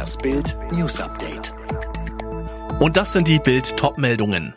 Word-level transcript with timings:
Das 0.00 0.16
Bild 0.16 0.56
News 0.72 0.98
Update. 0.98 1.52
Und 2.80 2.96
das 2.96 3.12
sind 3.12 3.28
die 3.28 3.38
Bild 3.38 3.76
Topmeldungen. 3.76 4.54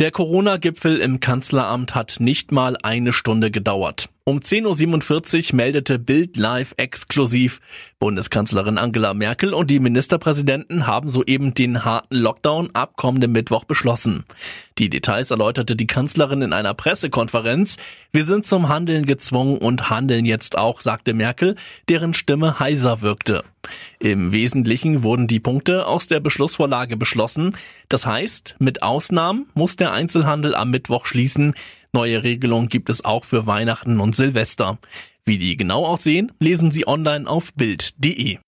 Der 0.00 0.10
Corona-Gipfel 0.10 0.98
im 0.98 1.20
Kanzleramt 1.20 1.94
hat 1.94 2.16
nicht 2.18 2.50
mal 2.50 2.76
eine 2.82 3.12
Stunde 3.12 3.52
gedauert. 3.52 4.08
Um 4.24 4.38
10.47 4.38 5.50
Uhr 5.50 5.56
meldete 5.56 5.98
Bild 5.98 6.36
Live 6.36 6.74
exklusiv. 6.76 7.58
Bundeskanzlerin 7.98 8.78
Angela 8.78 9.14
Merkel 9.14 9.52
und 9.52 9.68
die 9.68 9.80
Ministerpräsidenten 9.80 10.86
haben 10.86 11.08
soeben 11.08 11.54
den 11.54 11.84
harten 11.84 12.14
Lockdown 12.14 12.70
ab 12.72 12.92
kommendem 12.96 13.32
Mittwoch 13.32 13.64
beschlossen. 13.64 14.22
Die 14.78 14.88
Details 14.88 15.32
erläuterte 15.32 15.74
die 15.74 15.88
Kanzlerin 15.88 16.42
in 16.42 16.52
einer 16.52 16.72
Pressekonferenz. 16.72 17.78
Wir 18.12 18.24
sind 18.24 18.46
zum 18.46 18.68
Handeln 18.68 19.06
gezwungen 19.06 19.58
und 19.58 19.90
handeln 19.90 20.24
jetzt 20.24 20.56
auch, 20.56 20.80
sagte 20.80 21.14
Merkel, 21.14 21.56
deren 21.88 22.14
Stimme 22.14 22.60
heiser 22.60 23.00
wirkte. 23.00 23.42
Im 23.98 24.30
Wesentlichen 24.30 25.02
wurden 25.02 25.26
die 25.26 25.40
Punkte 25.40 25.86
aus 25.86 26.06
der 26.06 26.20
Beschlussvorlage 26.20 26.96
beschlossen. 26.96 27.56
Das 27.88 28.06
heißt, 28.06 28.54
mit 28.60 28.84
Ausnahmen 28.84 29.46
muss 29.54 29.74
der 29.74 29.92
Einzelhandel 29.92 30.54
am 30.54 30.70
Mittwoch 30.70 31.06
schließen. 31.06 31.54
Neue 31.94 32.22
Regelungen 32.22 32.70
gibt 32.70 32.88
es 32.88 33.04
auch 33.04 33.24
für 33.24 33.46
Weihnachten 33.46 34.00
und 34.00 34.16
Silvester. 34.16 34.78
Wie 35.24 35.36
die 35.36 35.58
genau 35.58 35.84
aussehen, 35.84 36.32
lesen 36.40 36.70
Sie 36.70 36.86
online 36.86 37.28
auf 37.28 37.52
Bild.de. 37.52 38.38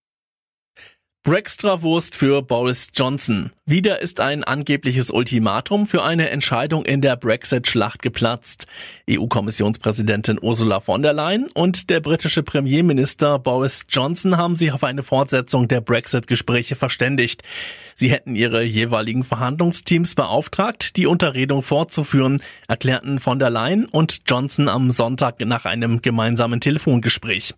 Brextra-Wurst 1.25 2.15
für 2.15 2.43
Boris 2.43 2.89
Johnson. 2.95 3.51
Wieder 3.65 4.03
ist 4.03 4.21
ein 4.21 4.45
angebliches 4.45 5.11
Ultimatum 5.11 5.87
für 5.87 6.03
eine 6.03 6.29
Entscheidung 6.29 6.85
in 6.85 7.01
der 7.01 7.17
Brexit-Schlacht 7.17 8.03
geplatzt. 8.03 8.67
EU-Kommissionspräsidentin 9.11 10.39
Ursula 10.43 10.81
von 10.81 11.01
der 11.01 11.15
Leyen 11.15 11.49
und 11.55 11.89
der 11.89 12.01
britische 12.01 12.43
Premierminister 12.43 13.39
Boris 13.39 13.85
Johnson 13.89 14.37
haben 14.37 14.57
sich 14.57 14.73
auf 14.73 14.85
eine 14.85 15.03
Fortsetzung 15.03 15.67
der 15.67 15.81
Brexit-Gespräche 15.81 16.77
verständigt. 16.77 17.43
Sie 17.95 18.11
hätten 18.11 18.37
ihre 18.37 18.63
jeweiligen 18.63 19.25
Verhandlungsteams 19.25 20.15
beauftragt, 20.15 20.97
die 20.97 21.07
Unterredung 21.07 21.63
fortzuführen, 21.63 22.43
erklärten 22.69 23.19
von 23.19 23.39
der 23.39 23.49
Leyen 23.49 23.87
und 23.87 24.23
Johnson 24.27 24.69
am 24.69 24.91
Sonntag 24.91 25.41
nach 25.41 25.65
einem 25.65 26.03
gemeinsamen 26.03 26.61
Telefongespräch. 26.61 27.55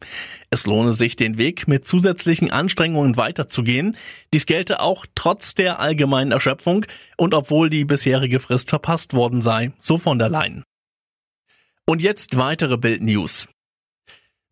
Es 0.50 0.66
lohne 0.66 0.92
sich, 0.92 1.16
den 1.16 1.36
Weg 1.36 1.66
mit 1.66 1.84
zusätzlichen 1.84 2.52
Anstrengungen 2.52 3.16
weiterzugehen. 3.56 3.96
Dies 4.32 4.46
gelte 4.46 4.80
auch 4.80 5.06
trotz 5.14 5.54
der 5.54 5.80
allgemeinen 5.80 6.32
Erschöpfung 6.32 6.86
und 7.16 7.34
obwohl 7.34 7.70
die 7.70 7.84
bisherige 7.84 8.40
Frist 8.40 8.70
verpasst 8.70 9.14
worden 9.14 9.42
sei, 9.42 9.72
so 9.80 9.98
von 9.98 10.18
der 10.18 10.28
Leyen. 10.28 10.62
Und 11.86 12.02
jetzt 12.02 12.36
weitere 12.36 12.76
Bild-News. 12.76 13.48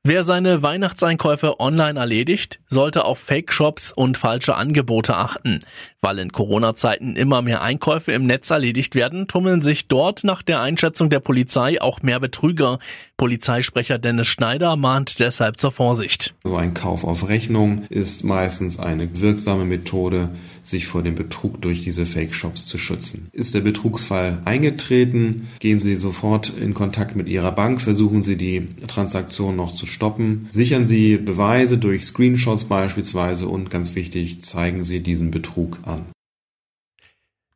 Wer 0.07 0.23
seine 0.23 0.63
Weihnachtseinkäufe 0.63 1.61
online 1.61 1.99
erledigt, 1.99 2.61
sollte 2.69 3.07
auf 3.07 3.19
Fake-Shops 3.19 3.91
und 3.91 4.19
falsche 4.19 4.55
Angebote 4.55 5.17
achten. 5.17 5.61
Weil 6.03 6.19
in 6.19 6.31
Corona-Zeiten 6.31 7.17
immer 7.17 7.41
mehr 7.41 7.63
Einkäufe 7.63 8.13
im 8.13 8.27
Netz 8.27 8.51
erledigt 8.51 8.97
werden, 8.97 9.29
tummeln 9.29 9.63
sich 9.63 9.89
dort 9.89 10.23
nach 10.23 10.43
der 10.43 10.61
Einschätzung 10.61 11.09
der 11.09 11.21
Polizei 11.21 11.81
auch 11.81 12.03
mehr 12.03 12.21
Betrüger. 12.21 12.81
Polizeisprecher 13.17 13.97
Dennis 13.97 14.27
Schneider 14.27 14.77
mahnt 14.77 15.21
deshalb 15.21 15.59
zur 15.59 15.73
Vorsicht. 15.73 16.35
So 16.45 16.55
ein 16.55 16.75
Kauf 16.75 17.05
auf 17.05 17.27
Rechnung 17.31 17.85
ist 17.89 18.25
meistens 18.25 18.79
eine 18.79 19.23
wirksame 19.23 19.65
Methode, 19.65 20.29
sich 20.67 20.87
vor 20.87 21.03
dem 21.03 21.15
Betrug 21.15 21.61
durch 21.61 21.83
diese 21.83 22.07
Fake-Shops 22.07 22.67
zu 22.67 22.79
schützen. 22.79 23.29
Ist 23.33 23.55
der 23.55 23.61
Betrugsfall 23.61 24.43
eingetreten, 24.45 25.49
gehen 25.59 25.79
Sie 25.79 25.97
sofort 25.97 26.53
in 26.59 26.75
Kontakt 26.75 27.17
mit 27.17 27.29
Ihrer 27.29 27.53
Bank, 27.53 27.81
versuchen 27.81 28.23
Sie 28.23 28.37
die 28.37 28.69
Transaktion 28.87 29.57
noch 29.57 29.73
zu 29.73 29.87
stoppen, 29.87 30.47
sichern 30.51 30.87
Sie 30.87 31.17
Beweise 31.17 31.79
durch 31.79 32.05
Screenshots 32.05 32.65
beispielsweise 32.65 33.49
und 33.49 33.71
ganz 33.71 33.95
wichtig, 33.95 34.43
zeigen 34.43 34.85
Sie 34.85 35.01
diesen 35.01 35.31
Betrug 35.31 35.79
an. 35.85 36.14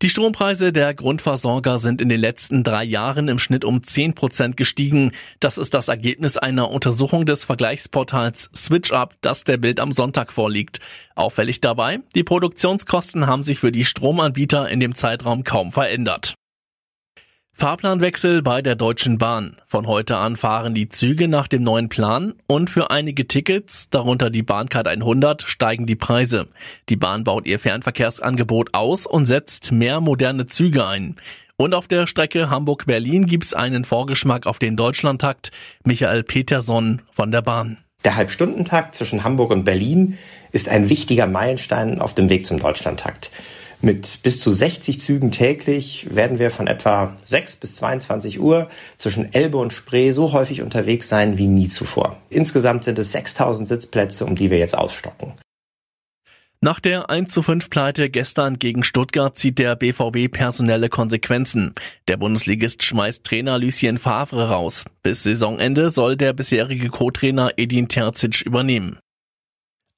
Die 0.01 0.11
Strompreise 0.11 0.73
der 0.73 0.95
Grundversorger 0.95 1.81
sind 1.81 2.01
in 2.01 2.09
den 2.09 2.21
letzten 2.21 2.63
drei 2.63 2.85
Jahren 2.85 3.27
im 3.27 3.41
Schnitt 3.41 3.65
um 3.65 3.83
10 3.83 4.15
Prozent 4.15 4.57
gestiegen. 4.57 5.11
Das 5.41 5.59
ist 5.59 5.75
das 5.75 5.89
Ergebnis 5.89 6.39
einer 6.39 6.71
Untersuchung 6.71 7.27
des 7.27 7.45
Vergleichsportals 7.45 8.49
SwitchUp, 8.55 9.17
das 9.23 9.43
der 9.43 9.57
Bild 9.57 9.81
am 9.81 9.91
Sonntag 9.91 10.33
vorliegt. 10.33 10.79
Auffällig 11.17 11.61
dabei, 11.61 11.99
die 12.15 12.23
Produktionskosten 12.23 13.27
haben 13.27 13.43
sich 13.43 13.59
für 13.59 13.73
die 13.73 13.85
Stromanbieter 13.85 14.69
in 14.69 14.79
dem 14.79 14.95
Zeitraum 14.95 15.43
kaum 15.43 15.73
verändert. 15.73 16.38
Fahrplanwechsel 17.61 18.41
bei 18.41 18.63
der 18.63 18.77
Deutschen 18.77 19.19
Bahn. 19.19 19.57
Von 19.67 19.89
heute 19.89 20.17
an 20.17 20.37
fahren 20.37 20.75
die 20.75 20.91
Züge 20.91 21.27
nach 21.27 21.49
dem 21.49 21.65
neuen 21.65 21.89
Plan 21.89 22.35
und 22.47 22.71
für 22.71 22.93
einige 22.93 23.27
Tickets, 23.27 23.91
darunter 23.91 24.31
die 24.31 24.45
Bahncard 24.45 24.87
100, 24.87 25.43
steigen 25.43 25.85
die 25.85 25.97
Preise. 25.97 26.47
Die 26.89 26.95
Bahn 26.95 27.25
baut 27.25 27.49
ihr 27.49 27.59
Fernverkehrsangebot 27.59 28.75
aus 28.75 29.07
und 29.07 29.27
setzt 29.27 29.73
mehr 29.73 30.01
moderne 30.01 30.47
Züge 30.47 30.87
ein. 30.87 31.17
Und 31.57 31.75
auf 31.75 31.89
der 31.89 32.07
Strecke 32.07 32.49
Hamburg-Berlin 32.49 33.27
gibt's 33.27 33.55
einen 33.55 33.85
Vorgeschmack 33.85 34.47
auf 34.47 34.61
den 34.61 34.77
Deutschlandtakt. 34.77 35.51
Michael 35.83 36.23
Peterson 36.23 37.03
von 37.11 37.33
der 37.33 37.43
Bahn. 37.43 37.79
Der 38.05 38.15
Halbstundentakt 38.15 38.95
zwischen 38.95 39.25
Hamburg 39.25 39.51
und 39.51 39.65
Berlin 39.65 40.17
ist 40.53 40.69
ein 40.69 40.89
wichtiger 40.89 41.27
Meilenstein 41.27 42.01
auf 42.01 42.15
dem 42.15 42.31
Weg 42.31 42.47
zum 42.47 42.61
Deutschlandtakt. 42.61 43.33
Mit 43.81 44.21
bis 44.25 44.41
zu 44.41 44.51
60 44.51 45.01
Zügen 45.01 45.31
täglich 45.31 46.09
werden 46.11 46.41
wir 46.41 46.51
von 46.51 46.67
etwa 46.67 47.17
6 47.23 47.57
bis 47.57 47.77
22 47.77 48.41
Uhr 48.41 48.69
zwischen 48.97 49.33
Elbe 49.33 49.59
und 49.59 49.73
Spree 49.73 50.11
so 50.11 50.33
häufig 50.33 50.63
unterwegs 50.63 51.09
sein 51.09 51.39
wie 51.39 51.47
nie 51.47 51.69
zuvor. 51.69 52.17
Insgesamt 52.29 52.85
sind 52.85 52.99
es 52.99 53.13
6000 53.13 53.69
Sitzplätze, 53.69 54.25
um 54.25 54.35
die 54.35 54.51
wir 54.51 54.59
jetzt 54.59 54.77
ausstocken. 54.77 55.35
Nach 56.61 56.81
der 56.81 57.09
1 57.09 57.33
zu 57.33 57.41
5 57.41 57.71
Pleite 57.71 58.11
gestern 58.11 58.59
gegen 58.59 58.83
Stuttgart 58.83 59.39
zieht 59.39 59.61
der 59.61 59.77
BVB 59.77 60.29
personelle 60.29 60.89
Konsequenzen. 60.89 61.73
Der 62.09 62.17
Bundesligist 62.17 62.83
schmeißt 62.83 63.23
Trainer 63.23 63.61
Lucien 63.61 63.97
Favre 63.97 64.49
raus. 64.49 64.85
Bis 65.05 65.23
Saisonende 65.23 65.91
soll 65.91 66.17
der 66.17 66.33
bisherige 66.33 66.89
Co-Trainer 66.89 67.53
Edin 67.57 67.87
Terzic 67.87 68.41
übernehmen. 68.41 68.99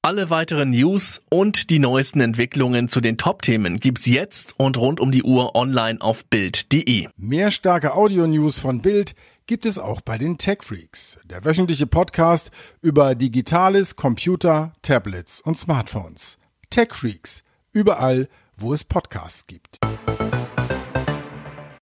Alle 0.03 0.31
weiteren 0.31 0.71
News 0.71 1.21
und 1.29 1.69
die 1.69 1.79
neuesten 1.79 2.23
Entwicklungen 2.23 2.89
zu 2.89 3.03
den 3.03 3.19
Top-Themen 3.19 3.79
gibt's 3.79 4.07
jetzt 4.07 4.55
und 4.57 4.79
rund 4.79 4.99
um 4.99 5.11
die 5.11 5.23
Uhr 5.23 5.55
online 5.55 6.01
auf 6.01 6.25
Bild.de. 6.25 7.09
Mehr 7.19 7.51
starke 7.51 7.95
Audio-News 7.95 8.59
von 8.59 8.81
Bild 8.81 9.15
gibt 9.47 9.67
es 9.67 9.77
auch 9.77 10.01
bei 10.01 10.17
den 10.17 10.39
Tech 10.39 10.63
Freaks, 10.63 11.19
der 11.25 11.45
wöchentliche 11.45 11.87
Podcast 11.87 12.51
über 12.81 13.15
Digitales, 13.15 13.95
Computer, 13.95 14.73
Tablets 14.81 15.43
und 15.43 15.59
Smartphones. 15.59 16.39
Tech 16.71 16.95
Freaks, 16.95 17.45
überall, 17.73 18.31
wo 18.57 18.73
es 18.73 18.85
Podcasts 18.85 19.47
gibt. 19.47 19.81